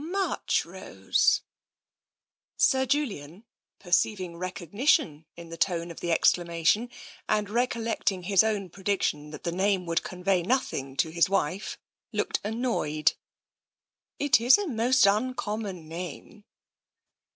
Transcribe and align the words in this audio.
"Marchrose!" 0.03 1.41
Sir 2.57 2.87
Julian, 2.87 3.43
perceiving 3.77 4.35
recognition 4.35 5.27
in 5.35 5.49
the 5.49 5.57
tone 5.57 5.91
of 5.91 5.99
the 5.99 6.11
exclamation, 6.11 6.89
and 7.29 7.47
recollecting 7.51 8.23
his 8.23 8.43
own 8.43 8.71
prediction 8.71 9.29
that 9.29 9.43
the 9.43 9.51
name 9.51 9.85
would 9.85 10.01
convey 10.01 10.41
nothing 10.41 10.97
to 10.97 11.11
his 11.11 11.29
wife, 11.29 11.77
looked 12.11 12.39
annoyed." 12.43 13.13
It 14.17 14.41
is 14.41 14.57
a 14.57 14.65
most 14.67 15.05
uncommon 15.05 15.87
name." 15.87 16.45